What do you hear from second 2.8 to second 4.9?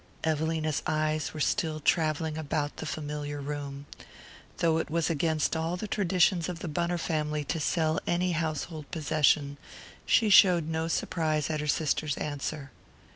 familiar room. Though it